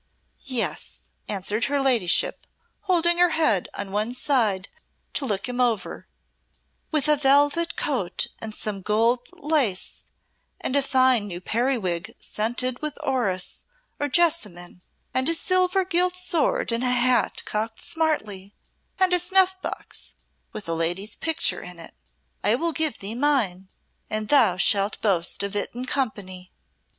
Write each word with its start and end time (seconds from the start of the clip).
"Yes," 0.47 1.11
answered 1.29 1.65
her 1.65 1.79
ladyship, 1.79 2.47
holding 2.89 3.19
her 3.19 3.29
head 3.37 3.67
on 3.75 3.91
one 3.91 4.15
side 4.15 4.67
to 5.13 5.27
look 5.27 5.47
him 5.47 5.61
over, 5.61 6.07
"with 6.89 7.07
a 7.07 7.15
velvet 7.15 7.75
coat 7.75 8.25
and 8.39 8.51
some 8.55 8.81
gold 8.81 9.19
lace, 9.33 10.05
and 10.59 10.75
a 10.75 10.81
fine 10.81 11.27
new 11.27 11.39
periwig 11.39 12.15
scented 12.17 12.81
with 12.81 12.97
orris 13.03 13.67
or 13.99 14.07
jessamine, 14.07 14.81
and 15.13 15.29
a 15.29 15.35
silver 15.35 15.85
gilt 15.85 16.15
sword 16.17 16.71
and 16.71 16.83
a 16.83 16.89
hat 16.89 17.43
cocked 17.45 17.79
smartly, 17.83 18.55
and 18.97 19.13
a 19.13 19.19
snuff 19.19 19.61
box, 19.61 20.15
with 20.51 20.67
a 20.67 20.73
lady's 20.73 21.15
picture 21.15 21.61
in 21.61 21.77
it. 21.77 21.93
I 22.43 22.55
will 22.55 22.71
give 22.71 22.97
thee 22.97 23.13
mine, 23.13 23.69
and 24.09 24.29
thou 24.29 24.57
shalt 24.57 24.99
boast 25.01 25.43
of 25.43 25.55
it 25.55 25.69
in 25.75 25.85
company." 25.85 26.51